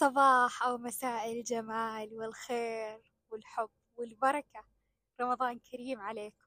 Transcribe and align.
صباح 0.00 0.62
أو 0.62 0.78
مساء 0.78 1.32
الجمال 1.32 2.14
والخير 2.14 3.12
والحب 3.30 3.70
والبركة. 3.96 4.64
رمضان 5.20 5.58
كريم 5.58 6.00
عليكم. 6.00 6.46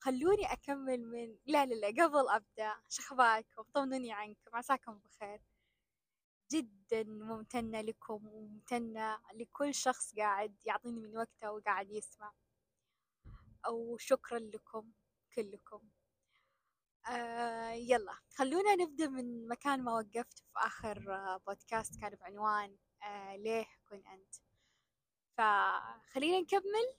خلوني 0.00 0.52
أكمل 0.52 1.04
من 1.06 1.36
لا 1.46 1.66
لا 1.66 1.74
لا 1.74 2.04
قبل 2.04 2.28
أبدأ 2.28 2.74
شخباركم 2.88 3.62
طمنوني 3.74 4.12
عنكم 4.12 4.56
عساكم 4.56 4.98
بخير. 4.98 5.40
جدا 6.52 7.02
ممتنة 7.04 7.80
لكم 7.80 8.26
وممتنة 8.28 9.18
لكل 9.34 9.74
شخص 9.74 10.14
قاعد 10.14 10.56
يعطيني 10.64 11.00
من 11.00 11.16
وقته 11.16 11.52
وقاعد 11.52 11.90
يسمع. 11.90 12.32
أو 13.66 13.96
شكرا 13.98 14.38
لكم 14.38 14.92
كلكم. 15.34 15.88
آه 17.06 17.70
يلا 17.72 18.12
خلونا 18.36 18.74
نبدأ 18.74 19.06
من 19.08 19.48
مكان 19.48 19.82
ما 19.84 19.92
وقفت 19.92 20.38
في 20.38 20.44
آخر 20.56 21.14
آه 21.14 21.36
بودكاست 21.46 22.00
كان 22.00 22.14
بعنوان 22.14 22.76
آه 23.02 23.36
ليه 23.36 23.66
كن 23.90 24.02
أنت؟ 24.06 24.34
فخلينا 25.38 26.40
نكمل. 26.40 26.94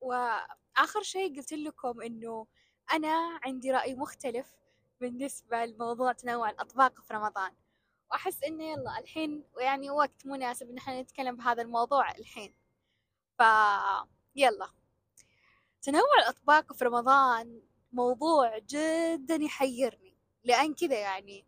وآخر 0.00 1.02
شيء 1.02 1.36
قلت 1.36 1.52
لكم 1.52 2.00
إنه 2.02 2.46
أنا 2.92 3.40
عندي 3.44 3.70
رأي 3.72 3.94
مختلف 3.94 4.56
بالنسبة 5.00 5.64
لموضوع 5.64 6.12
تنوع 6.12 6.50
الأطباق 6.50 7.00
في 7.00 7.14
رمضان. 7.14 7.54
وأحس 8.10 8.44
إنه 8.44 8.64
يلا 8.64 8.98
الحين 8.98 9.44
يعني 9.58 9.90
وقت 9.90 10.26
مناسب 10.26 10.70
إن 10.70 10.78
إحنا 10.78 11.02
نتكلم 11.02 11.36
بهذا 11.36 11.62
الموضوع 11.62 12.10
الحين. 12.10 12.54
ف 13.38 13.42
يلا 14.36 14.70
تنوع 15.82 16.14
الأطباق 16.22 16.72
في 16.72 16.84
رمضان 16.84 17.62
موضوع 17.92 18.58
جدا 18.58 19.34
يحيرني. 19.34 20.16
لأن 20.44 20.74
كذا 20.74 20.98
يعني 20.98 21.46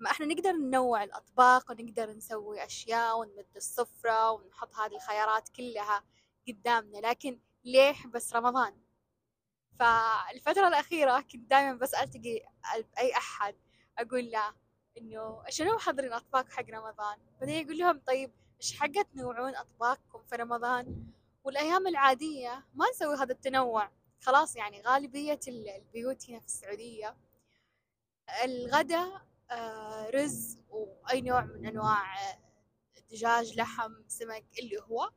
ما 0.00 0.10
إحنا 0.10 0.26
نقدر 0.26 0.52
ننوع 0.52 1.04
الأطباق 1.04 1.70
ونقدر 1.70 2.10
نسوي 2.10 2.64
أشياء 2.64 3.18
ونمد 3.18 3.46
السفرة 3.56 4.30
ونحط 4.30 4.74
هذه 4.74 4.94
الخيارات 4.94 5.48
كلها 5.48 6.04
قدامنا 6.48 6.98
لكن 6.98 7.40
ليه 7.64 7.94
بس 8.14 8.34
رمضان؟ 8.34 8.74
فالفترة 9.78 10.68
الأخيرة 10.68 11.20
كنت 11.20 11.50
دائما 11.50 11.72
بس 11.74 11.94
ألتقي 11.94 12.42
أي 12.98 13.16
أحد 13.16 13.56
أقول 13.98 14.30
له 14.30 14.54
إنه 14.98 15.42
شنو 15.48 15.74
محضرين 15.74 16.12
أطباق 16.12 16.50
حق 16.50 16.70
رمضان؟ 16.70 17.18
بعدين 17.40 17.64
يقول 17.64 17.78
لهم 17.78 18.00
طيب 18.06 18.32
إيش 18.60 18.80
حق 18.80 19.02
تنوعون 19.02 19.56
أطباقكم 19.56 20.22
في 20.22 20.36
رمضان؟ 20.36 21.06
والأيام 21.44 21.86
العادية 21.86 22.66
ما 22.74 22.90
نسوي 22.90 23.14
هذا 23.16 23.32
التنوع. 23.32 23.90
خلاص 24.24 24.56
يعني 24.56 24.82
غالبية 24.82 25.40
البيوت 25.48 26.30
هنا 26.30 26.40
في 26.40 26.46
السعودية 26.46 27.16
الغداء 28.44 29.26
آه، 29.50 30.10
رز 30.10 30.58
وأي 30.68 31.20
نوع 31.20 31.40
من 31.44 31.66
أنواع 31.66 32.14
دجاج 33.10 33.56
لحم 33.58 33.92
سمك 34.08 34.44
اللي 34.58 34.78
هو. 34.82 35.10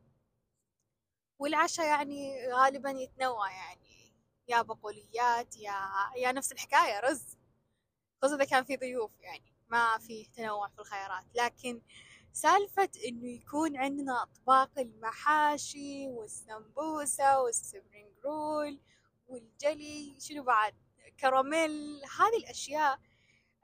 والعشاء 1.39 1.85
يعني 1.85 2.47
غالبا 2.53 2.89
يتنوع 2.89 3.51
يعني 3.51 4.13
يا 4.47 4.61
بقوليات 4.61 5.57
يا 5.57 5.75
يا 6.17 6.31
نفس 6.31 6.51
الحكاية 6.51 6.99
رز. 6.99 7.37
خصوصا 8.21 8.35
إذا 8.35 8.45
كان 8.45 8.63
في 8.63 8.77
ضيوف 8.77 9.11
يعني 9.19 9.53
ما 9.69 9.97
في 9.97 10.25
تنوع 10.25 10.67
في 10.67 10.79
الخيارات. 10.79 11.25
لكن 11.35 11.81
سالفة 12.33 12.89
إنه 13.07 13.27
يكون 13.27 13.77
عندنا 13.77 14.23
أطباق 14.23 14.79
المحاشي 14.79 16.07
والسمبوسة 16.07 17.41
وال 17.41 17.59
spring 17.59 18.11
roll 18.25 18.79
والجلي 19.27 20.15
شنو 20.19 20.43
بعد 20.43 20.73
كراميل 21.19 22.01
هذه 22.19 22.37
الأشياء 22.37 22.93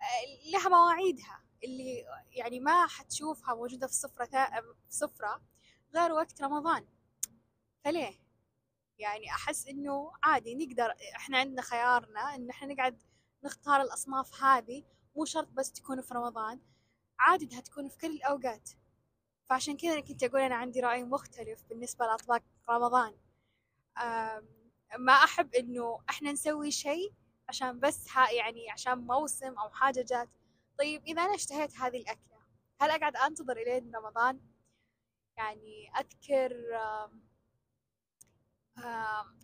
آه، 0.02 0.52
لها 0.52 0.70
مواعيدها. 0.70 1.44
اللي 1.64 2.06
يعني 2.32 2.60
ما 2.60 2.88
حتشوفها 2.88 3.56
موجودة 3.56 3.88
في 3.88 3.94
السفرة 3.94 4.26
في 4.26 4.76
سفرة 4.90 5.42
غير 5.96 6.12
وقت 6.12 6.42
رمضان. 6.42 6.88
فليه؟ 7.86 8.20
يعني 9.00 9.30
أحس 9.30 9.68
إنه 9.68 10.12
عادي 10.24 10.56
نقدر 10.56 10.94
إحنا 11.16 11.38
عندنا 11.38 11.62
خيارنا 11.62 12.36
إن 12.36 12.50
إحنا 12.50 12.74
نقعد 12.74 13.04
نختار 13.44 13.82
الأصناف 13.82 14.44
هذه. 14.44 14.84
مو 15.16 15.26
شرط 15.26 15.48
بس 15.50 15.72
تكون 15.72 16.02
في 16.02 16.14
رمضان 16.14 16.60
عادي 17.20 17.46
إنها 17.46 17.62
تكون 17.62 17.90
في 17.90 17.98
كل 17.98 18.12
الأوقات. 18.12 18.70
فعشان 19.50 19.78
كذا 19.78 20.00
كنت 20.00 20.24
أقول 20.24 20.42
أنا 20.42 20.56
عندي 20.56 20.80
رأي 20.80 21.04
مختلف 21.04 21.64
بالنسبة 21.70 22.06
لأطباق 22.06 22.44
رمضان. 22.70 23.16
ما 24.98 25.14
أحب 25.14 25.56
إنه 25.56 26.00
إحنا 26.10 26.32
نسوي 26.32 26.72
شيء 26.72 27.14
عشان 27.50 27.80
بس 27.80 28.08
ها 28.12 28.32
يعني 28.32 28.72
عشان 28.72 28.98
موسم 28.98 29.60
أو 29.60 29.70
حاجة 29.70 30.02
جات. 30.10 30.30
طيب 30.80 31.04
إذا 31.08 31.22
أنا 31.22 31.36
اشتهيت 31.36 31.76
هذه 31.78 31.98
الأكلة 31.98 32.44
هل 32.82 32.90
أقعد 32.92 33.16
أنتظر 33.16 33.58
إلين 33.58 33.96
رمضان؟ 33.96 34.40
يعني 35.38 35.90
أذكر 36.00 36.54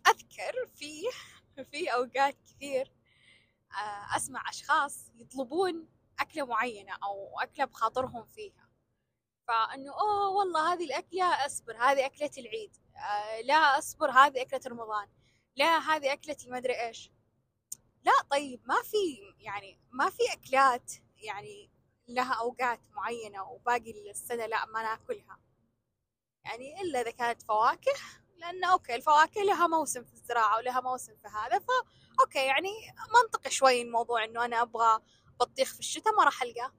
أذكر 0.06 0.66
في 0.74 1.02
في 1.70 1.88
أوقات 1.94 2.36
كثير 2.46 2.92
أسمع 4.16 4.48
أشخاص 4.48 5.10
يطلبون 5.14 5.88
أكلة 6.20 6.46
معينة 6.46 6.92
أو 7.04 7.40
أكلة 7.40 7.64
بخاطرهم 7.64 8.24
فيها. 8.24 8.68
فإنه 9.48 9.92
أوه 9.92 10.28
والله 10.28 10.72
هذه 10.72 10.84
الأكلة 10.84 11.46
أصبر 11.46 11.76
هذه 11.76 12.06
أكلة 12.06 12.30
العيد 12.38 12.76
آه 12.96 13.40
لا 13.40 13.78
أصبر 13.78 14.10
هذه 14.10 14.42
أكلة 14.42 14.60
رمضان. 14.66 15.08
لا 15.56 15.78
هذه 15.78 16.12
أكلتي 16.12 16.50
ما 16.50 16.58
أدري 16.58 16.86
إيش. 16.86 17.10
لا 18.04 18.12
طيب 18.30 18.60
ما 18.66 18.82
في 18.82 18.96
يعني 19.38 19.80
ما 19.90 20.10
في 20.10 20.22
أكلات 20.32 20.92
يعني 21.16 21.70
لها 22.08 22.34
أوقات 22.34 22.80
معينة 22.90 23.42
وباقي 23.42 24.10
السنة 24.10 24.46
لا 24.46 24.66
ما 24.66 24.82
ناكلها. 24.82 25.38
يعني 26.44 26.80
إلا 26.82 27.00
إذا 27.00 27.10
كانت 27.10 27.42
فواكه 27.42 27.92
لأن 28.36 28.64
okay 28.64 28.94
الفواكه 28.94 29.42
لها 29.42 29.66
موسم 29.66 30.04
في 30.04 30.12
الزراعة 30.12 30.56
ولها 30.56 30.80
موسم 30.80 31.16
في 31.16 31.28
هذا 31.28 31.58
فا 31.58 31.72
okay 32.20 32.46
يعني 32.46 32.70
منطقي 33.22 33.50
شوي 33.50 33.82
الموضوع 33.82 34.24
إنه 34.24 34.44
أنا 34.44 34.62
أبغى 34.62 35.02
بطيخ 35.40 35.74
في 35.74 35.80
الشتاء 35.80 36.14
ما 36.14 36.24
راح 36.24 36.42
ألقاه. 36.42 36.72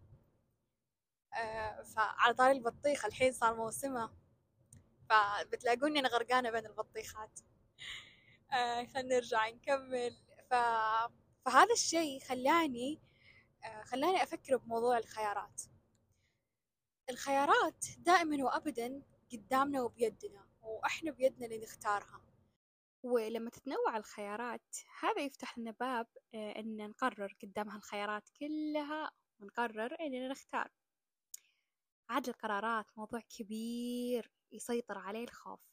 آه 1.33 1.83
فعلى 1.83 2.33
طاري 2.33 2.51
البطيخ 2.51 3.05
الحين 3.05 3.31
صار 3.31 3.55
موسمه. 3.55 4.11
فبتلاقوني 5.09 5.99
أنا 5.99 6.09
غرقانة 6.09 6.51
بين 6.51 6.65
البطيخات. 6.65 7.39
آه 8.53 8.85
خلينا 8.85 9.15
نرجع 9.15 9.49
نكمل. 9.49 10.15
ف... 10.49 10.53
فهذا 11.45 11.73
الشيء 11.73 12.19
خلاني 12.19 13.01
آه 13.63 13.83
خلاني 13.83 14.23
أفكر 14.23 14.57
بموضوع 14.57 14.97
الخيارات. 14.97 15.61
الخيارات 17.09 17.85
دائما 17.97 18.43
وأبدا 18.43 19.01
قدامنا 19.31 19.81
وبيدنا 19.81 20.47
وإحنا 20.61 21.11
بيدنا 21.11 21.45
اللي 21.45 21.57
نختارها. 21.57 22.21
ولما 23.03 23.49
تتنوع 23.49 23.97
الخيارات 23.97 24.77
هذا 24.99 25.21
يفتح 25.21 25.57
لنا 25.57 25.71
باب 25.71 26.07
آه، 26.33 26.59
إن 26.59 26.89
نقرر 26.89 27.35
قدام 27.43 27.69
هالخيارات 27.69 28.29
كلها 28.39 29.11
ونقرر 29.39 29.97
إننا 29.99 30.27
نختار. 30.27 30.71
عاد 32.09 32.27
القرارات 32.29 32.85
موضوع 32.97 33.19
كبير 33.19 34.31
يسيطر 34.51 34.97
عليه 34.97 35.23
الخوف. 35.23 35.70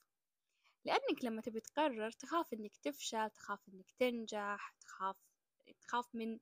لأنك 0.88 1.24
لما 1.24 1.42
تبي 1.42 1.60
تقرر 1.60 2.10
تخاف 2.10 2.52
إنك 2.52 2.76
تفشل 2.76 3.30
تخاف 3.30 3.68
إنك 3.68 3.90
تنجح 3.98 4.74
تخاف 4.80 5.16
تخاف 5.80 6.14
من 6.14 6.38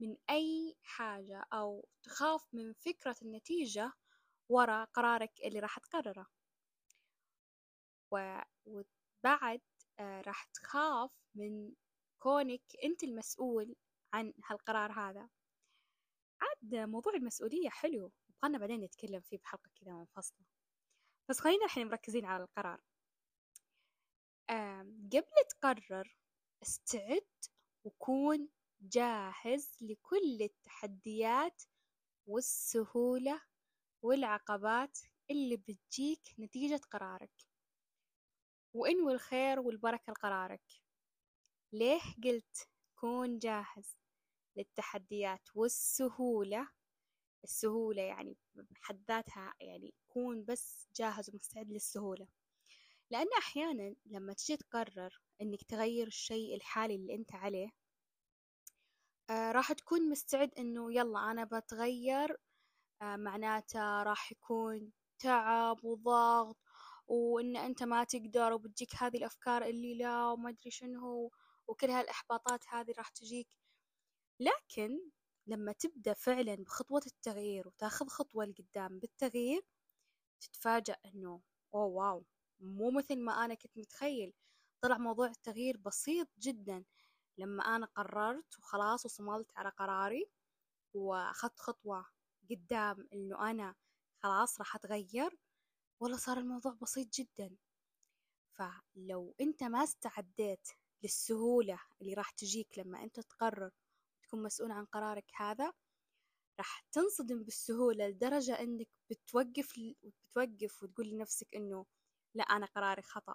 من 0.00 0.16
أي 0.30 0.76
حاجة 0.82 1.44
أو 1.52 1.88
تخاف 2.02 2.46
من 2.52 2.72
فكرة 2.72 3.16
النتيجة 3.22 3.92
ورا 4.48 4.84
قرارك 4.84 5.32
اللي 5.44 5.58
راح 5.60 5.78
تقرره. 5.78 6.26
و... 8.12 8.38
وبعد 8.66 9.60
آه 9.98 10.20
راح 10.20 10.44
تخاف 10.44 11.10
من 11.34 11.72
كونك 12.18 12.62
أنت 12.84 13.02
المسؤول 13.04 13.76
عن 14.14 14.32
هالقرار 14.44 14.92
هذا. 14.92 15.28
عاد 16.40 16.74
موضوع 16.74 17.14
المسؤولية 17.14 17.68
حلو 17.68 18.12
يبغالنا 18.30 18.58
بعدين 18.58 18.80
نتكلم 18.84 19.20
فيه 19.20 19.38
بحلقة 19.38 19.70
كذا 19.80 19.92
منفصلة. 19.92 20.46
بس 21.28 21.40
خلينا 21.40 21.64
الحين 21.64 21.88
مركزين 21.88 22.24
على 22.24 22.44
القرار. 22.44 22.80
قبل 24.50 25.24
تقرر 25.50 26.16
استعد 26.62 27.26
وكون 27.84 28.48
جاهز 28.80 29.76
لكل 29.80 30.42
التحديات 30.42 31.62
والسهولة 32.26 33.40
والعقبات 34.02 34.98
اللي 35.30 35.56
بتجيك 35.56 36.34
نتيجة 36.38 36.80
قرارك. 36.90 37.32
وانوي 38.74 39.12
الخير 39.12 39.60
والبركة 39.60 40.10
لقرارك. 40.12 40.62
ليه 41.72 42.00
قلت 42.24 42.68
كون 42.96 43.38
جاهز 43.38 43.96
للتحديات 44.56 45.48
والسهولة؟ 45.54 46.68
السهولة 47.44 48.02
يعني 48.02 48.36
بحد 48.54 49.02
ذاتها 49.08 49.54
يعني 49.60 49.94
كون 50.08 50.44
بس 50.44 50.88
جاهز 50.96 51.30
ومستعد 51.30 51.70
للسهولة. 51.72 52.28
لأن 53.10 53.26
أحيانا 53.38 53.94
لما 54.06 54.32
تجي 54.32 54.56
تقرر 54.56 55.20
إنك 55.42 55.62
تغير 55.62 56.06
الشيء 56.06 56.54
الحالي 56.56 56.94
اللي 56.94 57.14
أنت 57.14 57.34
عليه 57.34 57.70
آه 59.30 59.52
راح 59.52 59.72
تكون 59.72 60.10
مستعد 60.10 60.50
إنه 60.58 60.92
يلا 60.92 61.30
أنا 61.30 61.44
بتغير 61.44 62.36
آه 63.02 63.16
معناته 63.16 64.02
راح 64.02 64.32
يكون 64.32 64.92
تعب 65.18 65.84
وضغط 65.84 66.56
وإن 67.06 67.56
أنت 67.56 67.82
ما 67.82 68.04
تقدر 68.04 68.52
وبتجيك 68.52 68.96
هذه 68.96 69.16
الأفكار 69.16 69.64
اللي 69.64 69.94
لا 69.94 70.26
وما 70.26 70.50
أدري 70.50 70.70
شنو 70.70 71.30
وكل 71.68 71.90
هالإحباطات 71.90 72.64
هذه 72.68 72.94
راح 72.98 73.08
تجيك. 73.08 73.48
لكن 74.40 75.10
لما 75.46 75.72
تبدأ 75.72 76.12
فعلا 76.14 76.54
بخطوة 76.54 77.02
التغيير 77.06 77.68
وتاخذ 77.68 78.06
خطوة 78.08 78.44
لقدام 78.44 78.98
بالتغيير 78.98 79.62
تتفاجأ 80.40 80.96
إنه 81.04 81.40
أوه 81.74 81.84
واو 81.86 82.24
مو 82.64 82.90
مثل 82.90 83.18
ما 83.20 83.44
أنا 83.44 83.54
كنت 83.54 83.78
متخيل. 83.78 84.32
طلع 84.80 84.98
موضوع 84.98 85.26
التغيير 85.26 85.76
بسيط 85.76 86.28
جدا. 86.38 86.84
لما 87.38 87.62
أنا 87.76 87.86
قررت 87.86 88.58
وخلاص 88.58 89.04
وصملت 89.06 89.52
على 89.56 89.68
قراري 89.68 90.26
وأخذت 90.94 91.58
خطوة 91.60 92.06
قدام 92.50 93.08
إنه 93.12 93.50
أنا 93.50 93.74
خلاص 94.22 94.58
راح 94.60 94.76
أتغير 94.76 95.38
والله 96.00 96.16
صار 96.16 96.38
الموضوع 96.38 96.72
بسيط 96.82 97.08
جدا. 97.14 97.56
فلو 98.52 99.34
أنت 99.40 99.62
ما 99.62 99.84
استعديت 99.84 100.68
للسهولة 101.02 101.80
اللي 102.02 102.14
راح 102.14 102.30
تجيك 102.30 102.78
لما 102.78 103.02
أنت 103.04 103.20
تقرر 103.20 103.70
تكون 104.22 104.42
مسؤول 104.42 104.70
عن 104.72 104.84
قرارك 104.84 105.30
هذا 105.36 105.72
راح 106.58 106.84
تنصدم 106.92 107.42
بالسهولة 107.44 108.08
لدرجة 108.08 108.60
أنك 108.60 108.88
بتوقف 109.10 109.80
بتوقف 110.24 110.82
وتقول 110.82 111.08
لنفسك 111.08 111.54
أنه 111.56 111.86
لا 112.34 112.44
أنا 112.44 112.66
قراري 112.66 113.02
خطأ. 113.02 113.34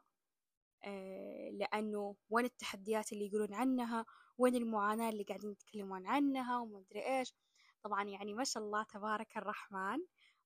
آه 0.84 1.50
لأنه 1.54 2.16
وين 2.30 2.46
التحديات 2.46 3.14
اللي 3.14 3.26
يقولون 3.28 3.54
عنها؟ 3.54 4.06
وين 4.38 4.56
المعاناة 4.56 5.10
اللي 5.10 5.24
قاعدين 5.24 5.52
يتكلمون 5.52 6.08
عنها؟ 6.08 6.60
وما 6.60 6.80
أدري 6.80 7.20
إيش. 7.20 7.34
طبعا 7.84 8.04
يعني 8.04 8.34
ما 8.34 8.44
شاء 8.44 8.64
الله 8.64 8.84
تبارك 8.84 9.38
الرحمن 9.38 10.00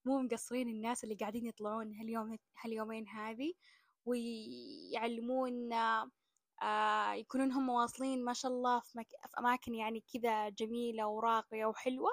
مو 0.06 0.20
مقصرين 0.22 0.70
الناس 0.70 1.04
اللي 1.04 1.16
قاعدين 1.16 1.46
يطلعون 1.48 1.94
هاليوم 1.94 2.38
هاليومين 2.64 3.08
هذه 3.08 3.54
ويعلمون 4.06 5.74
آه 6.64 7.14
يكونون 7.14 7.52
هم 7.52 7.70
واصلين 7.70 8.26
ما 8.26 8.34
شاء 8.34 8.52
الله 8.52 8.80
في, 8.80 8.98
مك... 8.98 9.08
في 9.10 9.40
أماكن 9.40 9.76
يعني 9.76 10.04
كذا 10.14 10.50
جميلة 10.50 11.08
وراقية 11.08 11.66
وحلوة. 11.66 12.10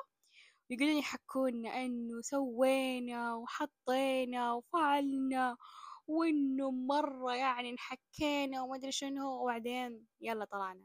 ويقولون 0.70 0.96
يحكون 0.96 1.66
إنه 1.66 2.20
سوينا 2.22 3.34
وحطينا 3.34 4.52
وفعلنا 4.52 5.56
وإنه 6.10 6.70
مرة 6.70 7.34
يعني 7.36 7.70
انحكينا 7.70 8.62
وما 8.62 8.76
أدري 8.76 8.92
شنو 8.92 9.42
وبعدين 9.42 10.06
يلا 10.20 10.44
طلعنا. 10.44 10.84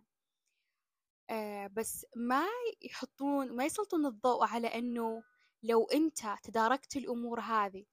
آه 1.29 1.67
بس 1.67 2.05
ما 2.15 2.45
يحطون 2.81 3.55
ما 3.55 3.65
يسلطون 3.65 4.05
الضوء 4.05 4.45
على 4.45 4.67
إنه 4.67 5.23
لو 5.63 5.85
أنت 5.85 6.19
تداركت 6.43 6.97
الأمور 6.97 7.39
هذه 7.39 7.85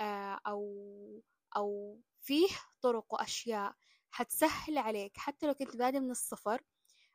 آه 0.00 0.40
أو 0.46 0.62
أو 1.56 2.00
فيه 2.20 2.48
طرق 2.82 3.14
وأشياء 3.14 3.74
حتسهل 4.10 4.78
عليك. 4.78 5.16
حتى 5.18 5.46
لو 5.46 5.54
كنت 5.54 5.76
بادئ 5.76 6.00
من 6.00 6.10
الصفر 6.10 6.62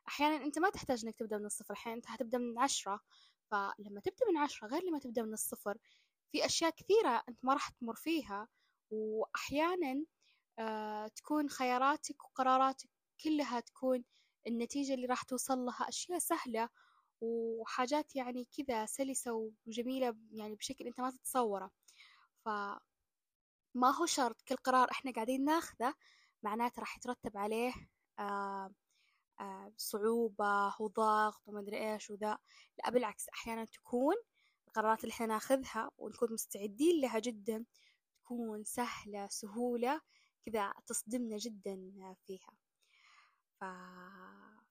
أحيانا 0.08 0.44
أنت 0.44 0.58
ما 0.58 0.70
تحتاج 0.70 1.04
إنك 1.04 1.16
تبدأ 1.16 1.38
من 1.38 1.46
الصفر. 1.46 1.74
أحيانا 1.74 1.96
أنت 1.98 2.06
حتبدأ 2.06 2.38
من 2.38 2.58
عشرة. 2.58 3.00
فلما 3.50 4.00
تبدأ 4.00 4.26
من 4.30 4.36
عشرة 4.38 4.68
غير 4.68 4.82
لما 4.84 4.98
تبدأ 4.98 5.22
من 5.22 5.32
الصفر 5.32 5.78
في 6.32 6.46
أشياء 6.46 6.70
كثيرة 6.70 7.22
أنت 7.28 7.44
ما 7.44 7.52
راح 7.54 7.68
تمر 7.68 7.94
فيها. 7.94 8.48
وأحيانا 8.92 10.04
آه 10.58 11.08
تكون 11.08 11.48
خياراتك 11.50 12.24
وقراراتك 12.24 12.88
كلها 13.24 13.60
تكون 13.60 14.04
النتيجة 14.46 14.94
اللي 14.94 15.06
راح 15.06 15.22
توصل 15.22 15.58
لها 15.58 15.88
أشياء 15.88 16.18
سهلة 16.18 16.68
وحاجات 17.20 18.16
يعني 18.16 18.48
كذا 18.56 18.86
سلسة 18.86 19.50
وجميلة 19.66 20.16
يعني 20.32 20.54
بشكل 20.54 20.86
أنت 20.86 21.00
ما 21.00 21.10
تتصوره. 21.10 21.70
فما 22.44 22.80
هو 24.00 24.06
شرط 24.06 24.42
كل 24.42 24.56
قرار 24.56 24.90
إحنا 24.90 25.12
قاعدين 25.12 25.44
ناخذه 25.44 25.94
معناته 26.42 26.80
راح 26.80 26.96
يترتب 26.96 27.36
عليه 27.36 27.72
آه 28.18 28.70
آه 29.40 29.72
صعوبة 29.76 30.74
وضغط 30.80 31.42
وما 31.48 31.60
أدري 31.60 31.92
إيش 31.92 32.10
وذا. 32.10 32.38
لا 32.78 32.90
بالعكس 32.90 33.28
أحيانا 33.28 33.64
تكون 33.64 34.14
القرارات 34.68 35.04
اللي 35.04 35.12
إحنا 35.12 35.26
ناخذها 35.26 35.90
ونكون 35.98 36.32
مستعدين 36.32 37.00
لها 37.00 37.18
جدا 37.18 37.64
تكون 38.32 38.64
سهلة 38.64 39.28
سهولة 39.28 40.00
كذا 40.46 40.72
تصدمنا 40.86 41.36
جدا 41.36 41.76
فيها. 42.26 42.56
ف... 43.60 43.64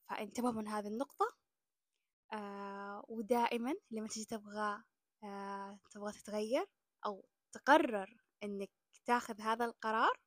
فانتبهوا 0.10 0.52
من 0.52 0.68
هذه 0.68 0.88
النقطة. 0.88 1.25
آه 2.34 3.06
ودائما 3.08 3.74
لما 3.92 4.08
تجي 4.08 4.25
تبغى 4.25 4.84
آه 5.24 5.80
تبغى 5.92 6.12
تتغير 6.12 6.66
أو 7.06 7.25
تقرر 7.52 8.18
إنك 8.44 8.69
تاخذ 9.06 9.42
هذا 9.42 9.66
القرار 9.66 10.19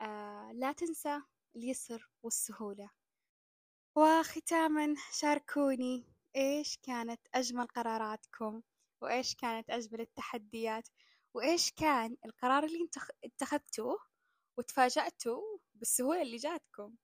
آه 0.00 0.52
لا 0.54 0.72
تنسى 0.72 1.20
اليسر 1.56 2.10
والسهولة. 2.22 2.90
وختاما 3.96 4.94
شاركوني 5.12 6.06
إيش 6.36 6.78
كانت 6.82 7.20
أجمل 7.34 7.66
قراراتكم 7.66 8.62
وإيش 9.02 9.34
كانت 9.34 9.70
أجمل 9.70 10.00
التحديات 10.00 10.88
وإيش 11.34 11.72
كان 11.72 12.16
القرار 12.24 12.64
اللي 12.64 12.88
اتخذتوه 13.24 13.98
وتفاجأتوا 14.58 15.42
بالسهولة 15.74 16.22
اللي 16.22 16.36
جاتكم؟ 16.36 16.96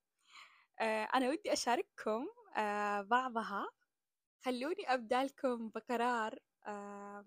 آه 0.81 1.05
أنا 1.15 1.29
ودي 1.29 1.53
أشارككم 1.53 2.27
آه 2.57 3.01
بعضها. 3.03 3.69
خلوني 4.45 4.95
أبدأ 4.95 5.25
لكم 5.25 5.69
بقرار 5.69 6.39
آه 6.67 7.25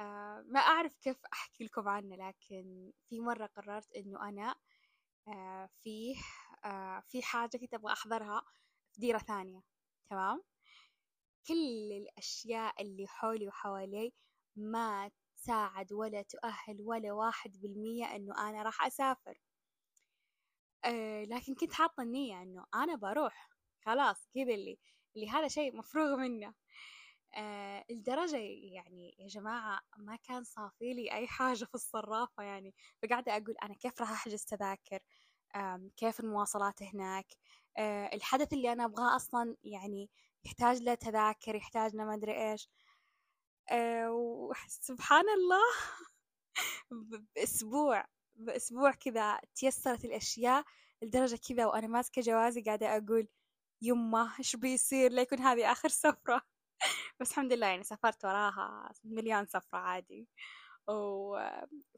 آه 0.00 0.44
ما 0.48 0.60
أعرف 0.60 0.96
كيف 1.02 1.16
أحكي 1.32 1.64
لكم 1.64 1.88
عنه 1.88 2.16
لكن 2.16 2.92
في 3.08 3.20
مرة 3.20 3.46
قررت 3.46 3.92
إنه 3.96 4.28
أنا 4.28 4.54
آه 5.28 5.68
فيه 5.82 6.16
آه 6.64 7.00
في 7.08 7.22
حاجة 7.22 7.56
كنت 7.58 7.74
أبغى 7.74 7.92
أحضرها 7.92 8.42
في 8.92 9.00
ديرة 9.00 9.18
ثانية. 9.18 9.62
تمام؟ 10.10 10.42
كل 11.48 11.92
الأشياء 11.92 12.82
اللي 12.82 13.06
حولي 13.08 13.48
وحوالي 13.48 14.12
ما 14.56 15.10
تساعد 15.46 15.92
ولا 15.92 16.22
تؤهل 16.22 16.80
ولا 16.80 17.12
واحد 17.12 17.60
بالمية 17.60 18.04
إنه 18.16 18.48
أنا 18.48 18.62
راح 18.62 18.86
أسافر. 18.86 19.38
أه 20.84 21.24
لكن 21.24 21.54
كنت 21.54 21.72
حاطة 21.72 22.02
النية 22.02 22.42
إنه 22.42 22.66
أنا 22.74 22.96
بروح. 22.96 23.50
خلاص 23.84 24.28
كذا 24.34 24.54
اللي 24.54 24.78
اللي 25.16 25.28
هذا 25.30 25.48
شيء 25.48 25.76
مفروغ 25.76 26.16
منه. 26.16 26.54
أه 27.34 27.84
الدرجة 27.90 28.36
يعني 28.72 29.16
يا 29.18 29.26
جماعة 29.28 29.80
ما 29.96 30.16
كان 30.16 30.44
صافي 30.44 30.94
لي 30.94 31.12
أي 31.12 31.26
حاجة 31.26 31.64
في 31.64 31.74
الصرافة 31.74 32.42
يعني. 32.42 32.74
فقاعدة 33.02 33.32
أقول 33.36 33.54
أنا 33.62 33.74
كيف 33.74 34.00
راح 34.00 34.10
أحجز 34.12 34.44
تذاكر؟ 34.44 35.00
كيف 35.96 36.20
المواصلات 36.20 36.82
هناك؟ 36.82 37.26
أه 37.78 38.06
الحدث 38.14 38.52
اللي 38.52 38.72
أنا 38.72 38.84
أبغاه 38.84 39.16
أصلا 39.16 39.56
يعني 39.64 40.10
يحتاج 40.44 40.82
له 40.82 40.94
تذاكر 40.94 41.54
يحتاج 41.54 41.96
له 41.96 42.04
ما 42.04 42.14
أدري 42.14 42.50
إيش. 42.52 42.68
أه 43.70 44.10
وسبحان 44.12 45.24
الله. 45.28 45.62
بأسبوع 47.36 48.04
بأسبوع 48.36 48.90
كذا 48.92 49.40
تيسرت 49.54 50.04
الأشياء 50.04 50.64
لدرجة 51.02 51.40
كذا 51.48 51.66
وأنا 51.66 51.86
ماسكة 51.86 52.22
جوازي 52.22 52.62
قاعدة 52.62 52.96
أقول 52.96 53.28
يمه 53.82 54.38
إيش 54.38 54.56
بيصير؟ 54.56 55.12
ليكون 55.12 55.40
هذه 55.40 55.72
آخر 55.72 55.88
سفرة. 55.88 56.42
بس 57.20 57.30
الحمد 57.30 57.52
لله 57.52 57.66
يعني 57.66 57.84
سافرت 57.84 58.24
وراها 58.24 58.92
مليون 59.04 59.46
سفرة 59.46 59.78
عادي. 59.78 60.28
و... 60.88 61.38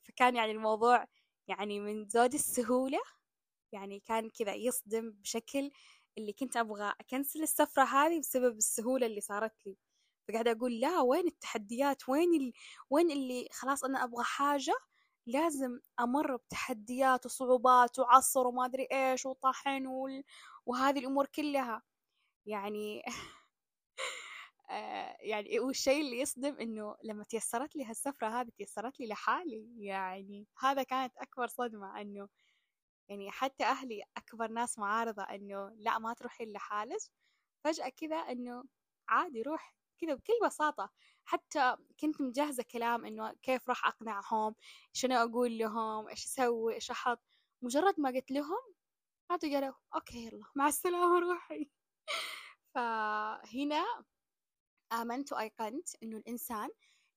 فكان 0.04 0.36
يعني 0.36 0.52
الموضوع 0.52 1.06
يعني 1.48 1.80
من 1.80 2.08
زود 2.08 2.34
السهولة 2.34 3.00
يعني 3.72 4.00
كان 4.00 4.30
كذا 4.30 4.54
يصدم 4.54 5.10
بشكل 5.10 5.70
اللي 6.18 6.32
كنت 6.32 6.56
أبغى 6.56 6.94
أكنسل 7.00 7.42
السفرة 7.42 7.84
هذه 7.84 8.20
بسبب 8.20 8.56
السهولة 8.56 9.06
اللي 9.06 9.20
صارت 9.20 9.66
لي. 9.66 9.76
فقاعدة 10.28 10.52
أقول 10.52 10.80
لا 10.80 11.00
وين 11.00 11.26
التحديات؟ 11.26 12.08
وين 12.08 12.34
ال... 12.34 12.52
وين 12.90 13.10
اللي 13.10 13.48
خلاص 13.52 13.84
أنا 13.84 14.04
أبغى 14.04 14.24
حاجة؟ 14.24 14.74
لازم 15.26 15.80
أمر 16.00 16.36
بتحديات 16.36 17.26
وصعوبات 17.26 17.98
وعصر 17.98 18.46
وما 18.46 18.64
أدري 18.66 18.88
إيش 18.92 19.26
وطحن 19.26 19.86
وال... 19.86 20.24
وهذه 20.66 20.98
الأمور 20.98 21.26
كلها. 21.26 21.82
يعني 22.46 23.02
آه، 24.70 25.16
يعني 25.20 25.60
والشيء 25.60 26.00
اللي 26.00 26.20
يصدم 26.20 26.56
إنه 26.60 26.96
لما 27.04 27.24
تيسرت 27.24 27.76
لي 27.76 27.84
هالسفرة 27.84 28.28
هذه 28.28 28.50
تيسرت 28.58 29.00
لي 29.00 29.06
لحالي. 29.08 29.68
يعني 29.86 30.46
هذا 30.58 30.82
كانت 30.82 31.16
أكبر 31.18 31.46
صدمة 31.46 32.00
إنه 32.00 32.28
يعني 33.08 33.30
حتى 33.30 33.64
أهلي 33.64 34.02
أكبر 34.16 34.48
ناس 34.48 34.78
معارضة 34.78 35.22
إنه 35.22 35.70
لا 35.78 35.98
ما 35.98 36.14
تروحين 36.14 36.52
لحالك. 36.52 37.00
فجأة 37.64 37.88
كذا 37.88 38.16
إنه 38.16 38.64
عادي 39.08 39.42
روح 39.42 39.77
كذا 40.00 40.14
بكل 40.14 40.32
بساطة. 40.46 40.90
حتى 41.24 41.76
كنت 42.00 42.20
مجهزة 42.20 42.64
كلام 42.72 43.04
إنه 43.06 43.32
كيف 43.42 43.68
راح 43.68 43.86
أقنعهم 43.86 44.54
شنو 44.92 45.16
أقول 45.16 45.58
لهم 45.58 46.08
إيش 46.08 46.24
أسوي 46.24 46.74
إيش 46.74 46.90
أحط. 46.90 47.20
مجرد 47.62 48.00
ما 48.00 48.10
قلت 48.10 48.30
لهم 48.30 48.74
عادوا 49.30 49.50
قالوا 49.54 49.74
أوكي 49.94 50.26
يلا 50.26 50.44
مع 50.56 50.68
السلامة 50.68 51.18
روحي. 51.18 51.70
فهنا 52.74 53.84
آمنت 54.92 55.32
وأيقنت 55.32 55.88
إنه 56.02 56.16
الإنسان 56.16 56.68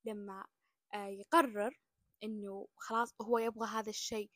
لما 0.05 0.45
آه، 0.93 1.07
يقرر 1.07 1.79
إنه 2.23 2.67
خلاص 2.77 3.13
هو 3.21 3.37
يبغى 3.37 3.67
هذا 3.67 3.89
الشيء 3.89 4.29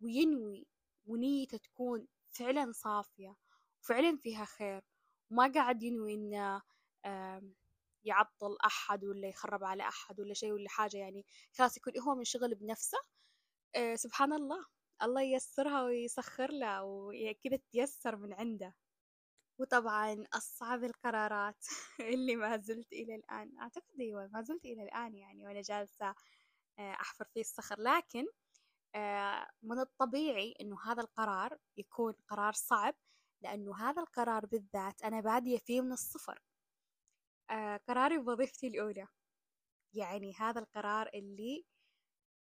وينوي 0.00 0.66
ونيته 1.06 1.58
تكون 1.58 2.06
فعلا 2.30 2.72
صافية 2.72 3.36
وفعلا 3.82 4.16
فيها 4.16 4.44
خير 4.44 4.82
وما 5.30 5.52
قاعد 5.52 5.82
ينوي 5.82 6.14
إنه 6.14 6.62
يعطل 8.04 8.56
أحد 8.66 9.04
ولا 9.04 9.28
يخرب 9.28 9.64
على 9.64 9.82
أحد 9.88 10.20
ولا 10.20 10.34
شيء 10.34 10.52
ولا 10.52 10.68
حاجة 10.68 10.96
يعني. 10.96 11.26
خلاص 11.58 11.76
يكون 11.76 11.98
هو 12.00 12.14
منشغل 12.14 12.54
بنفسه. 12.54 12.98
آه، 13.76 13.94
سبحان 13.94 14.32
الله. 14.32 14.66
الله 15.02 15.22
ييسرها 15.22 15.82
ويسخر 15.84 16.50
له 16.52 16.82
وكذا 16.84 17.58
تيسر 17.72 18.16
من 18.16 18.32
عنده. 18.32 18.74
وطبعا 19.58 20.24
أصعب 20.34 20.84
القرارات 20.84 21.66
اللي 22.14 22.36
ما 22.36 22.56
زلت 22.58 22.92
إلى 22.92 23.14
الآن. 23.16 23.58
أعتقد 23.60 24.00
أيوة 24.00 24.28
ما 24.28 24.42
زلت 24.42 24.64
إلى 24.64 24.82
الآن 24.82 25.14
يعني 25.16 25.46
وأنا 25.46 25.62
جالسة 25.62 26.14
آه، 26.78 26.92
أحفر 26.92 27.24
في 27.34 27.40
الصخر. 27.40 27.76
لكن 27.80 28.26
آه، 28.94 29.48
من 29.62 29.78
الطبيعي 29.80 30.54
إنه 30.60 30.76
هذا 30.86 31.02
القرار 31.02 31.58
يكون 31.76 32.14
قرار 32.28 32.52
صعب 32.52 32.94
لأنه 33.42 33.76
هذا 33.90 34.02
القرار 34.02 34.46
بالذات 34.46 35.02
أنا 35.02 35.20
بادية 35.20 35.58
فيه 35.58 35.80
من 35.80 35.92
الصفر. 35.92 36.42
قراري 37.88 38.18
بوظيفتي 38.18 38.66
الأولى. 38.66 39.06
يعني 39.94 40.34
هذا 40.38 40.60
القرار 40.60 41.08
اللي 41.14 41.64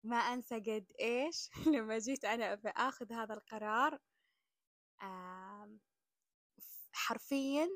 ما 0.03 0.17
أنسى 0.17 0.55
قد 0.55 0.85
إيش 1.01 1.49
لما 1.75 1.97
جيت 1.99 2.25
أنا 2.25 2.55
بآخذ 2.55 3.13
هذا 3.13 3.33
القرار 3.33 3.99
حرفيا 6.93 7.69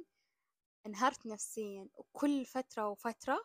انهرت 0.86 1.26
نفسيا. 1.28 1.90
وكل 1.98 2.46
فترة 2.46 2.90
وفترة 2.90 3.42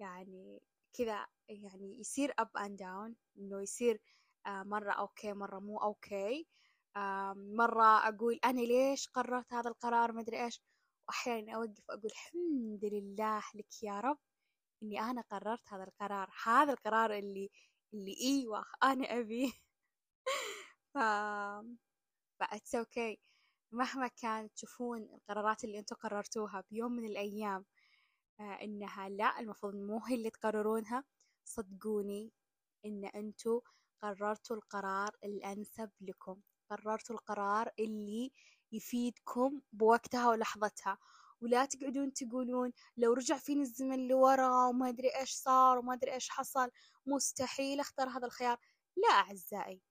يعني 0.00 0.62
كذا 0.92 1.26
يعني 1.48 2.00
يصير 2.00 2.32
up 2.32 2.60
and 2.62 2.76
down 2.78 3.14
إنه 3.38 3.62
يصير 3.62 4.00
آه، 4.46 4.62
مرة 4.62 4.92
okay 4.92 5.32
مرة 5.32 5.58
مو 5.58 5.78
okay. 5.78 6.46
مرة 7.36 8.08
أقول 8.08 8.38
أنا 8.44 8.60
ليش 8.60 9.08
قررت 9.08 9.52
هذا 9.52 9.70
القرار؟ 9.70 10.12
مدري 10.12 10.44
إيش. 10.44 10.62
وأحيانا 11.08 11.54
أوقف 11.56 11.90
أقول 11.90 12.06
الحمد 12.06 12.84
لله 12.84 13.42
لك 13.54 13.82
يا 13.82 14.00
رب 14.00 14.18
إني 14.82 15.00
أنا 15.00 15.22
قررت 15.22 15.72
هذا 15.72 15.84
القرار 15.84 16.30
هذا 16.44 16.72
القرار 16.72 17.18
اللي 17.18 17.50
اللي 17.94 18.16
إيوه 18.20 18.64
أنا 18.82 19.18
أبيه 19.18 19.52
ف 20.94 20.98
ف 22.40 22.47
it's 22.47 22.74
okay 22.74 23.18
مهما 23.72 24.08
كانت 24.08 24.52
تشوفون 24.56 25.02
القرارات 25.02 25.64
اللي 25.64 25.78
أنتم 25.78 25.96
قررتوها 25.96 26.64
بيوم 26.70 26.92
من 26.92 27.04
الأيام 27.04 27.64
آه 28.40 28.42
إنها 28.62 29.08
لا 29.08 29.40
المفروض 29.40 29.74
مو 29.74 29.98
هي 30.06 30.14
اللي 30.14 30.30
تقررونها. 30.30 31.04
صدقوني 31.44 32.32
إن 32.86 33.04
أنتم 33.04 33.60
قررتوا 34.02 34.56
القرار 34.56 35.16
الأنسب 35.24 35.90
لكم 36.00 36.40
قررتوا 36.70 37.16
القرار 37.16 37.70
اللي 37.78 38.32
يفيدكم 38.72 39.60
بوقتها 39.72 40.28
ولحظتها. 40.28 40.98
ولا 41.42 41.64
تقعدون 41.64 42.12
تقولون 42.12 42.72
لو 42.96 43.12
رجع 43.12 43.36
فيني 43.36 43.62
الزمن 43.62 44.08
لورا 44.08 44.66
وما 44.66 44.88
أدري 44.88 45.16
إيش 45.16 45.32
صار 45.32 45.78
وما 45.78 45.94
أدري 45.94 46.12
إيش 46.12 46.28
حصل 46.30 46.70
مستحيل 47.06 47.80
أختار 47.80 48.08
هذا 48.08 48.26
الخيار. 48.26 48.58
لا 48.96 49.08
أعزائي 49.08 49.82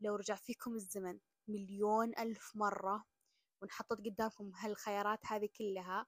لو 0.00 0.16
رجع 0.16 0.34
فيكم 0.34 0.74
الزمن 0.74 1.18
مليون 1.48 2.18
ألف 2.18 2.52
مرة 2.54 3.04
ونحطت 3.62 4.00
قدامكم 4.06 4.52
هالخيارات 4.54 5.26
هذه 5.26 5.48
كلها 5.58 6.06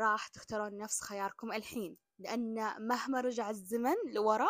راح 0.00 0.28
تختارون 0.28 0.76
نفس 0.76 1.00
خياركم 1.00 1.52
الحين. 1.52 1.96
لأن 2.18 2.54
مهما 2.88 3.20
رجع 3.20 3.50
الزمن 3.50 3.96
لورا 4.14 4.48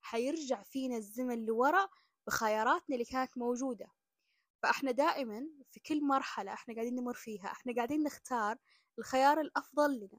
حيرجع 0.00 0.62
فينا 0.62 0.96
الزمن 0.96 1.46
لورا 1.46 1.88
بخياراتنا 2.26 2.94
اللي 2.96 3.04
كانت 3.04 3.38
موجودة. 3.38 3.97
فإحنا 4.62 4.90
دائما 4.90 5.48
في 5.70 5.80
كل 5.80 6.04
مرحلة 6.06 6.52
إحنا 6.52 6.74
قاعدين 6.74 6.94
نمر 6.94 7.14
فيها 7.14 7.46
إحنا 7.52 7.74
قاعدين 7.76 8.02
نختار 8.02 8.56
الخيار 8.98 9.40
الأفضل 9.40 9.98
لنا. 10.00 10.18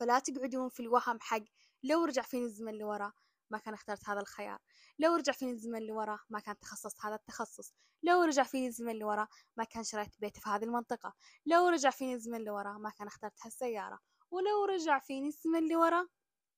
فلا 0.00 0.18
تقعدون 0.18 0.68
في 0.68 0.80
الوهم 0.80 1.18
حق 1.20 1.42
لو 1.82 2.04
رجع 2.04 2.22
فيني 2.22 2.44
الزمن 2.44 2.74
لورا 2.74 3.12
ما 3.50 3.58
كان 3.58 3.74
اخترت 3.74 4.08
هذا 4.08 4.20
الخيار 4.20 4.58
لو 4.98 5.14
رجع 5.16 5.32
فيني 5.32 5.50
الزمن 5.52 5.82
لورا 5.86 6.18
ما 6.30 6.40
كان 6.40 6.58
تخصصت 6.58 7.04
هذا 7.04 7.14
التخصص 7.14 7.74
لو 8.02 8.22
رجع 8.22 8.42
فيني 8.42 8.66
الزمن 8.66 8.98
لورا 8.98 9.28
ما 9.56 9.64
كان 9.64 9.84
شريت 9.84 10.20
بيت 10.20 10.38
في 10.38 10.50
هذه 10.50 10.64
المنطقة 10.64 11.14
لو 11.46 11.68
رجع 11.68 11.90
فيني 11.90 12.14
الزمن 12.14 12.44
لورا 12.44 12.72
ما 12.78 12.90
كان 12.90 13.06
اخترت 13.06 13.32
هالسيارة 13.42 13.98
ولو 14.30 14.64
رجع 14.64 14.98
فيني 14.98 15.28
الزمن 15.28 15.68
لورا 15.68 16.08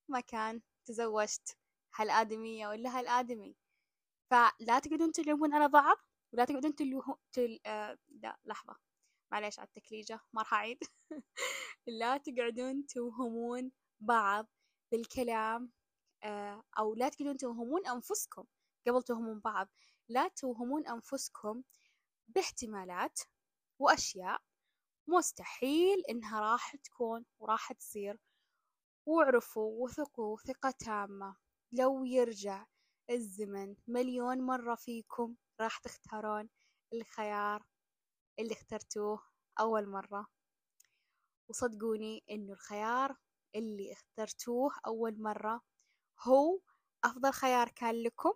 ما 0.09 0.19
كان 0.19 0.61
تزوجت 0.85 1.57
هالآدمية 1.95 2.67
ولا 2.67 2.99
هالآدمي. 2.99 3.55
فلا 4.31 4.79
تقعدون 4.79 5.11
تلومون 5.11 5.53
على 5.53 5.69
بعض 5.69 5.97
ولا 6.33 6.45
تقعدون 6.45 6.75
تلوه 6.75 7.17
تل... 7.31 7.59
آه... 7.65 7.97
لا 8.09 8.37
لحظة. 8.45 8.75
معليش 9.31 9.59
على 9.59 9.67
التكليجة 9.67 10.19
ما 10.33 10.41
راح 10.41 10.53
أعيد. 10.53 10.77
لا 11.99 12.17
تقعدون 12.17 12.85
توهمون 12.85 13.71
بعض 13.99 14.47
بالكلام 14.91 15.71
آه... 16.23 16.63
أو 16.79 16.95
لا 16.95 17.09
تقعدون 17.09 17.37
توهمون 17.37 17.87
أنفسكم 17.87 18.45
قبل 18.87 19.03
توهمون 19.03 19.39
بعض. 19.39 19.69
لا 20.09 20.27
توهمون 20.27 20.87
أنفسكم 20.87 21.63
باحتمالات 22.27 23.19
وأشياء 23.79 24.41
مستحيل 25.07 26.03
إنها 26.09 26.39
راح 26.41 26.75
تكون 26.75 27.25
وراح 27.39 27.71
تصير. 27.71 28.19
واعرفوا 29.05 29.83
وثقوا 29.83 30.37
ثقة 30.37 30.73
تامة. 30.79 31.35
لو 31.71 32.05
يرجع 32.05 32.65
الزمن. 33.09 33.75
مليون 33.87 34.41
مرة 34.41 34.75
فيكم 34.75 35.35
راح 35.61 35.77
تختارون 35.77 36.49
الخيار 36.93 37.65
اللي 38.39 38.53
اخترتوه 38.53 39.23
أول 39.59 39.89
مرة. 39.89 40.27
وصدقوني 41.49 42.23
إنه 42.31 42.53
الخيار 42.53 43.17
اللي 43.55 43.93
اخترتوه 43.93 44.71
أول 44.87 45.21
مرة 45.21 45.61
هو 46.21 46.59
أفضل 47.03 47.31
خيار 47.31 47.69
كان 47.69 48.03
لكم 48.03 48.33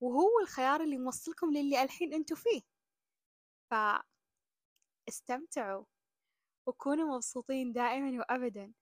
وهو 0.00 0.40
الخيار 0.40 0.80
اللي 0.82 0.98
موصلكم 0.98 1.50
للي 1.50 1.82
الحين 1.82 2.14
انتو 2.14 2.34
فيه. 2.36 2.62
فاستمتعوا 5.06 5.84
وكونوا 6.66 7.14
مبسوطين 7.16 7.72
دائما 7.72 8.18
وأبدا. 8.18 8.72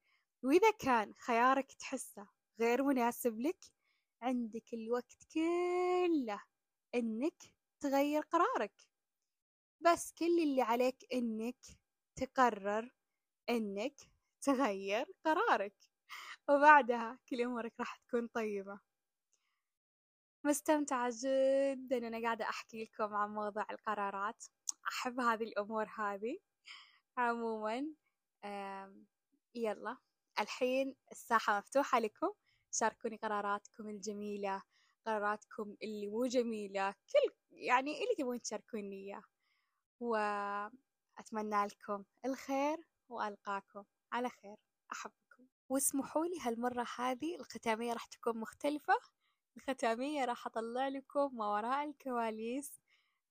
وإذا 0.43 0.71
كان 0.71 1.15
خيارك 1.15 1.73
تحسه 1.73 2.29
غير 2.61 2.83
مناسب 2.83 3.41
لك 3.41 3.76
عندك 4.23 4.75
الوقت 4.75 5.25
كله 5.35 6.43
إنك 6.95 7.43
تغير 7.81 8.23
قرارك. 8.23 8.73
بس 9.81 10.13
كل 10.13 10.39
اللي 10.43 10.63
عليك 10.63 11.05
إنك 11.13 11.57
تقرر 12.17 12.95
إنك 13.51 13.95
تغير 14.43 15.07
قرارك. 15.25 15.75
وبعدها 16.49 17.19
كل 17.29 17.43
أمورك 17.43 17.73
راح 17.81 17.97
تكون 17.97 18.27
طيبة. 18.27 18.81
مستمتعة 20.45 21.11
جدا 21.25 21.99
أنا 22.09 22.23
قاعدة 22.23 22.45
أحكي 22.49 22.85
لكم 22.85 23.15
عن 23.15 23.31
موضوع 23.31 23.67
القرارات. 23.71 24.45
أحب 24.89 25.21
هذه 25.21 25.43
الأمور 25.45 25.87
هذه. 25.99 26.39
عموما 27.19 27.87
يلا 29.55 29.97
الحين 30.41 30.97
الساحة 31.13 31.59
مفتوحة 31.59 31.99
لكم. 31.99 32.33
شاركوني 32.79 33.17
قراراتكم 33.17 33.89
الجميلة 33.89 34.63
قراراتكم 35.07 35.77
اللي 35.83 36.09
مو 36.09 36.27
جميلة 36.27 36.91
كل 36.91 37.35
يعني 37.51 38.03
اللي 38.03 38.15
تبون 38.19 38.41
تشاركوني 38.43 38.97
إياه. 38.97 39.23
وأتمنى 40.01 41.67
لكم 41.67 42.05
الخير 42.25 42.79
وألقاكم 43.09 43.85
على 44.13 44.29
خير. 44.29 44.57
أحبكم. 44.93 45.47
واسمحوا 45.69 46.27
لي 46.27 46.41
هالمرة 46.41 46.87
هذه 46.97 47.37
الختامية 47.37 47.93
راح 47.93 48.07
تكون 48.07 48.39
مختلفة. 48.39 48.95
الختامية 49.57 50.25
راح 50.25 50.47
أطلع 50.47 50.89
لكم 50.89 51.37
ما 51.37 51.47
وراء 51.47 51.89
الكواليس. 51.89 52.81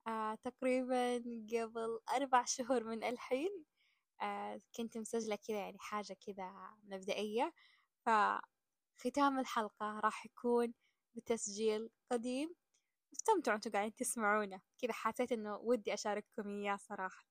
آه 0.08 0.36
تقريبا 0.36 1.16
قبل 1.54 2.00
أربع 2.16 2.46
شهور 2.46 2.84
من 2.84 3.04
الحين. 3.04 3.66
آه 4.22 4.62
كنت 4.78 4.98
مسجلة 4.98 5.36
كذا 5.36 5.58
يعني 5.58 5.78
حاجة 5.80 6.18
كذا 6.26 6.52
مبدئية. 6.84 7.54
فختام 8.98 9.40
الحلقة 9.40 10.00
راح 10.00 10.26
يكون 10.26 10.74
بتسجيل 11.16 11.90
قديم. 12.12 12.56
استمتعوا 13.14 13.56
أنتوا 13.58 13.72
قاعدين 13.72 13.96
تسمعونه. 13.96 14.62
كذا 14.82 14.94
حسيت 14.94 15.32
إنه 15.32 15.56
ودي 15.56 15.94
أشارككم 15.94 16.50
إياه 16.50 16.76
صراحة. 16.78 17.26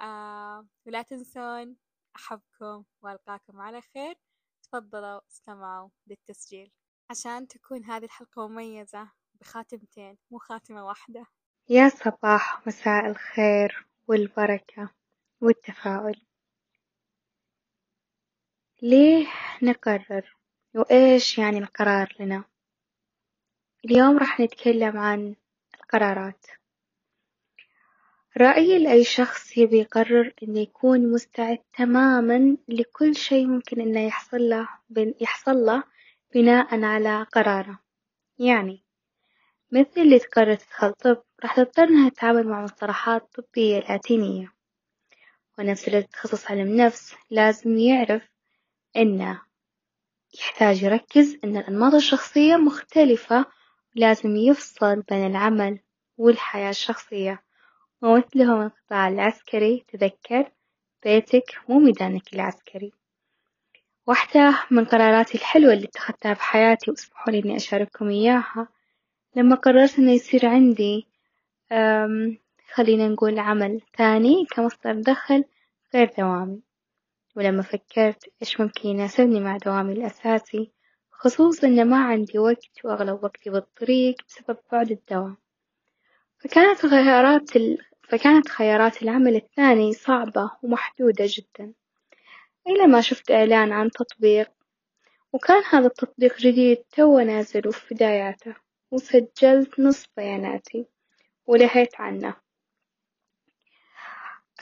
آه 0.00 0.66
ولا 0.86 1.02
تنسون 1.02 1.76
أحبكم 2.16 2.84
وألقاكم 3.02 3.60
على 3.60 3.80
خير. 3.80 4.14
تفضلوا 4.62 5.20
استمعوا 5.30 5.90
للتسجيل. 6.06 6.72
عشان 7.10 7.48
تكون 7.48 7.84
هذه 7.84 8.04
الحلقة 8.04 8.48
مميزة 8.48 9.12
بخاتمتين 9.40 10.18
مو 10.30 10.38
خاتمة 10.38 10.86
واحدة. 10.86 11.26
يا 11.70 11.88
صباح 11.88 12.66
مساء 12.66 13.06
الخير 13.10 13.86
والبركة 14.08 14.94
والتفاؤل. 15.40 16.27
ليه 18.82 19.26
نقرر؟ 19.62 20.36
وإيش 20.74 21.38
يعني 21.38 21.58
القرار 21.58 22.14
لنا؟ 22.20 22.44
اليوم 23.84 24.18
راح 24.18 24.40
نتكلم 24.40 24.98
عن 24.98 25.34
القرارات، 25.74 26.46
رأيي 28.36 28.78
لأي 28.78 29.04
شخص 29.04 29.58
يبي 29.58 29.78
يقرر 29.78 30.32
إنه 30.42 30.60
يكون 30.60 31.12
مستعد 31.12 31.58
تمامًا 31.78 32.56
لكل 32.68 33.16
شي 33.16 33.46
ممكن 33.46 33.80
إنه 33.80 34.00
يحصل 34.00 34.48
له 34.48 34.68
يحصل 35.20 35.56
له 35.56 35.82
بناءً 36.34 36.84
على 36.84 37.22
قراره، 37.22 37.78
يعني 38.38 38.82
مثل 39.72 40.00
اللي 40.00 40.18
تقرر 40.18 40.54
تدخل 40.54 40.92
طب 40.92 41.22
راح 41.42 41.56
تضطر 41.56 41.84
إنها 41.84 42.08
تتعامل 42.08 42.46
مع 42.48 42.62
مصطلحات 42.62 43.34
طبية 43.34 43.78
لاتينية، 43.78 44.52
ونفس 45.58 45.88
اللي 45.88 46.02
تتخصص 46.02 46.50
علم 46.50 46.76
نفس 46.76 47.14
لازم 47.30 47.78
يعرف 47.78 48.37
إنه 48.96 49.42
يحتاج 50.40 50.82
يركز 50.82 51.38
إن 51.44 51.56
الأنماط 51.56 51.94
الشخصية 51.94 52.56
مختلفة 52.56 53.46
ولازم 53.96 54.36
يفصل 54.36 55.02
بين 55.02 55.26
العمل 55.26 55.78
والحياة 56.16 56.70
الشخصية، 56.70 57.42
ومثلهم 58.02 58.62
القطاع 58.62 59.08
العسكري 59.08 59.84
تذكر 59.88 60.50
بيتك 61.04 61.58
مو 61.68 61.78
ميدانك 61.78 62.34
العسكري، 62.34 62.92
واحدة 64.06 64.58
من 64.70 64.84
قراراتي 64.84 65.38
الحلوة 65.38 65.72
اللي 65.72 65.84
اتخذتها 65.84 66.32
بحياتي 66.32 66.90
واسمحوا 66.90 67.32
لي 67.32 67.38
إني 67.38 67.56
أشارككم 67.56 68.08
إياها 68.08 68.68
لما 69.36 69.56
قررت 69.56 69.98
إنه 69.98 70.12
يصير 70.12 70.46
عندي 70.46 71.06
خلينا 72.74 73.08
نقول 73.08 73.38
عمل 73.38 73.80
ثاني 73.96 74.46
كمصدر 74.50 75.00
دخل 75.00 75.44
غير 75.94 76.10
دوامي، 76.18 76.62
ولما 77.38 77.62
فكرت 77.62 78.30
إيش 78.42 78.60
ممكن 78.60 78.88
يناسبني 78.88 79.40
مع 79.40 79.56
دوامي 79.56 79.92
الأساسي 79.92 80.72
خصوصا 81.10 81.66
إنه 81.66 81.84
ما 81.84 82.04
عندي 82.04 82.38
وقت 82.38 82.84
وأغلب 82.84 83.24
وقتي 83.24 83.50
بالطريق 83.50 84.16
بسبب 84.28 84.58
بعد 84.72 84.90
الدوام، 84.90 85.36
فكانت 86.38 86.86
خيارات 86.86 87.56
ال 87.56 87.78
فكانت 88.08 88.48
خيارات 88.48 89.02
العمل 89.02 89.36
الثاني 89.36 89.92
صعبة 89.92 90.50
ومحدودة 90.62 91.24
جدًا، 91.28 91.72
إلى 92.68 92.86
ما 92.86 93.00
شفت 93.00 93.30
إعلان 93.30 93.72
عن 93.72 93.90
تطبيق 93.90 94.50
وكان 95.32 95.62
هذا 95.70 95.86
التطبيق 95.86 96.38
جديد 96.38 96.76
توه 96.76 97.22
نازل 97.22 97.68
وفي 97.68 97.94
بداياته، 97.94 98.54
وسجلت 98.90 99.80
نص 99.80 100.06
بياناتي 100.16 100.86
ولهيت 101.46 102.00
عنه، 102.00 102.34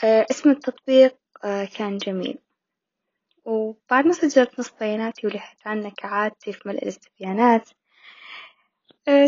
اسم 0.05 0.51
التطبيق 0.51 1.17
كان 1.77 1.99
جميل، 1.99 2.39
وبعد 3.47 4.07
ما 4.07 4.13
سجلت 4.13 4.61
نص 4.61 4.71
بياناتي 4.81 5.27
ولهيت 5.27 5.67
عنه 5.67 5.91
كعادتي 5.97 6.53
في 6.53 6.69
ملء 6.69 6.83
الاستبيانات. 6.83 7.69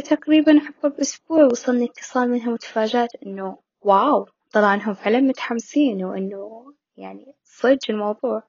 تقريبًا 0.04 0.60
عقب 0.66 1.00
أسبوع 1.00 1.44
وصلني 1.44 1.84
اتصال 1.84 2.30
منهم 2.30 2.52
وتفاجأت 2.52 3.10
إنه 3.26 3.58
واو 3.80 4.28
طلع 4.52 4.74
إنهم 4.74 4.94
فعلًا 4.94 5.20
متحمسين 5.20 6.04
وإنه 6.04 6.72
يعني 6.96 7.34
صدج 7.44 7.78
الموضوع 7.90 8.42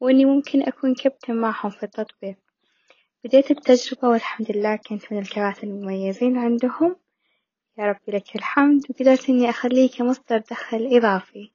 وإني 0.00 0.24
ممكن 0.24 0.62
أكون 0.62 0.94
كابتن 0.94 1.34
معهم 1.34 1.70
في 1.70 1.82
التطبيق، 1.82 2.36
بديت 3.24 3.50
التجربة 3.50 4.08
والحمد 4.08 4.52
لله 4.52 4.76
كنت 4.76 5.12
من 5.12 5.18
الكباتن 5.18 5.68
المميزين 5.68 6.38
عندهم. 6.38 6.96
يا 7.78 7.84
ربي 7.84 8.12
لك 8.12 8.36
الحمد. 8.36 8.82
وقدرت 8.90 9.28
إني 9.28 9.50
أخليه 9.50 9.90
كمصدر 9.90 10.38
دخل 10.38 10.88
إضافي، 10.92 11.52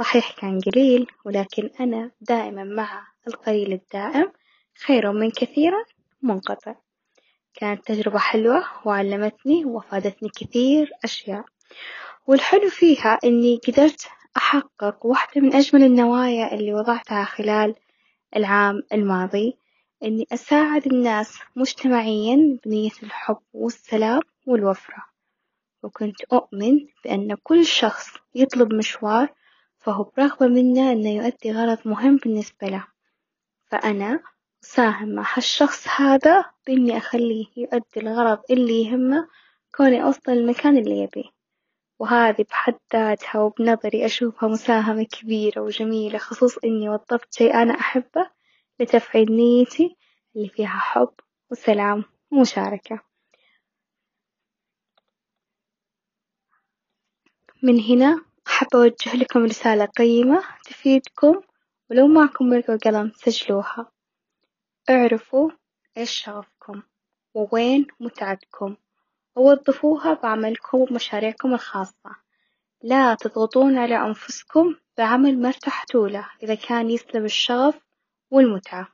صحيح 0.00 0.32
كان 0.32 0.60
قليل 0.60 1.06
ولكن 1.24 1.70
أنا 1.80 2.10
دائمًا 2.20 2.64
مع 2.64 3.06
القليل 3.28 3.72
الدائم 3.72 4.32
خير 4.84 5.12
من 5.12 5.30
كثير 5.30 5.72
منقطع، 6.22 6.74
كانت 7.54 7.86
تجربة 7.86 8.18
حلوة 8.18 8.64
وعلمتني 8.84 9.64
وأفادتني 9.64 10.28
كثير 10.28 10.90
أشياء، 11.04 11.44
والحلو 12.26 12.68
فيها 12.68 13.18
إني 13.24 13.60
قدرت 13.68 14.08
أحقق 14.36 15.06
واحدة 15.06 15.40
من 15.40 15.54
أجمل 15.54 15.82
النوايا 15.82 16.54
اللي 16.54 16.74
وضعتها 16.74 17.24
خلال 17.24 17.74
العام 18.36 18.82
الماضي 18.92 19.56
إني 20.04 20.26
أساعد 20.32 20.86
الناس 20.86 21.38
مجتمعيًا 21.56 22.58
بنية 22.66 22.90
الحب 23.02 23.40
والسلام 23.54 24.20
والوفرة، 24.46 25.04
وكنت 25.82 26.20
أؤمن 26.32 26.86
بأن 27.04 27.34
كل 27.42 27.64
شخص 27.66 28.08
يطلب 28.34 28.74
مشوار 28.74 29.28
فهو 29.80 30.02
برغبة 30.04 30.46
منه 30.46 30.92
إنه 30.92 31.10
يؤدي 31.10 31.52
غرض 31.52 31.78
مهم 31.84 32.16
بالنسبة 32.16 32.68
له، 32.68 32.86
فأنا 33.70 34.22
أساهم 34.64 35.08
مع 35.14 35.24
هالشخص 35.36 35.88
هذا 35.88 36.44
بإني 36.66 36.96
أخليه 36.98 37.46
يؤدي 37.56 37.84
الغرض 37.96 38.38
اللي 38.50 38.82
يهمه 38.84 39.28
كوني 39.76 40.02
أوصل 40.02 40.32
للمكان 40.32 40.76
اللي 40.78 40.98
يبيه، 40.98 41.30
وهذي 41.98 42.42
بحد 42.42 42.78
ذاتها 42.92 43.40
وبنظري 43.40 44.06
أشوفها 44.06 44.48
مساهمة 44.48 45.04
كبيرة 45.04 45.60
وجميلة 45.60 46.18
خصوص 46.18 46.58
إني 46.64 46.88
وظفت 46.90 47.34
شي 47.34 47.50
أنا 47.54 47.74
أحبه 47.74 48.30
لتفعيل 48.80 49.32
نيتي 49.32 49.96
اللي 50.36 50.48
فيها 50.48 50.68
حب 50.68 51.12
وسلام 51.50 52.04
ومشاركة، 52.30 53.00
من 57.62 57.80
هنا 57.80 58.29
أحب 58.50 58.68
أوجه 58.74 59.16
لكم 59.16 59.44
رسالة 59.44 59.84
قيمة 59.84 60.44
تفيدكم 60.64 61.40
ولو 61.90 62.06
معكم 62.08 62.52
ورقة 62.52 62.74
وقلم 62.74 63.12
سجلوها، 63.16 63.92
اعرفوا 64.90 65.50
إيش 65.96 66.10
شغفكم 66.10 66.82
ووين 67.34 67.86
متعتكم. 68.00 68.76
ووظفوها 69.36 70.14
بعملكم 70.14 70.78
وبمشاريعكم 70.78 71.54
الخاصة، 71.54 72.16
لا 72.82 73.14
تضغطون 73.14 73.78
على 73.78 73.96
أنفسكم 73.96 74.76
بعمل 74.98 75.38
ما 75.38 75.48
ارتحتوا 75.48 76.08
له 76.08 76.30
إذا 76.42 76.54
كان 76.54 76.90
يسلب 76.90 77.24
الشغف 77.24 77.74
والمتعة، 78.30 78.88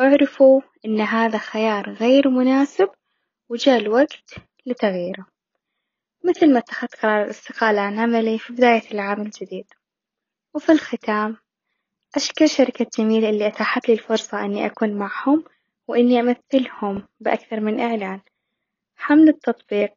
اعرفوا 0.00 0.60
إن 0.84 1.00
هذا 1.00 1.38
خيار 1.38 1.90
غير 1.92 2.28
مناسب 2.28 2.88
وجاء 3.48 3.78
الوقت 3.80 4.34
لتغييره، 4.66 5.26
مثل 6.24 6.52
ما 6.52 6.58
اتخذت 6.58 6.96
قرار 6.96 7.24
الاستقالة 7.24 7.80
عن 7.80 7.98
عملي 7.98 8.38
في 8.38 8.52
بداية 8.52 8.90
العام 8.92 9.22
الجديد، 9.22 9.66
وفي 10.54 10.72
الختام 10.72 11.36
أشكر 12.14 12.46
شركة 12.46 12.86
جميل 12.98 13.24
اللي 13.24 13.46
أتاحت 13.46 13.88
لي 13.88 13.94
الفرصة 13.94 14.44
إني 14.44 14.66
أكون 14.66 14.94
معهم 14.94 15.44
وإني 15.88 16.20
أمثلهم 16.20 17.08
بأكثر 17.20 17.60
من 17.60 17.80
إعلان، 17.80 18.20
حمل 18.96 19.28
التطبيق. 19.28 19.92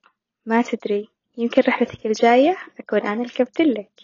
ما 0.46 0.62
تدري 0.62 1.10
يمكن 1.38 1.62
رحلتك 1.68 2.06
الجاية 2.06 2.58
أكون 2.80 3.00
أنا 3.00 3.24
الكابتن 3.24 3.66
لك، 3.66 4.02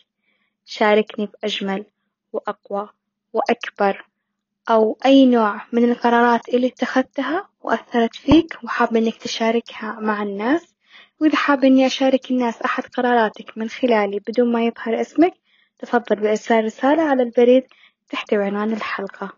شاركني 0.66 1.26
بأجمل 1.26 1.86
وأقوى 2.34 2.90
وأكبر 3.34 4.06
أو 4.70 4.98
أي 5.06 5.26
نوع 5.26 5.62
من 5.72 5.92
القرارات 5.92 6.50
اللي 6.50 6.68
اتخذتها 6.68 7.50
وأثرت 7.62 8.16
فيك 8.16 8.58
وحابة 8.64 9.00
إنك 9.00 9.16
تشاركها 9.16 10.00
مع 10.00 10.24
الناس، 10.24 10.71
وإذا 11.22 11.36
حابة 11.36 11.68
إني 11.68 11.86
أشارك 11.86 12.32
الناس 12.32 12.62
أحد 12.62 12.84
قراراتك 12.84 13.58
من 13.58 13.70
خلالي 13.70 14.20
بدون 14.28 14.52
ما 14.52 14.66
يظهر 14.66 15.02
اسمك 15.02 15.34
تفضل 15.80 16.16
بإرسال 16.16 16.66
رسالة 16.66 17.04
على 17.04 17.24
البريد 17.24 17.64
تحت 18.10 18.34
عنوان 18.34 18.74
الحلقة. 18.74 19.30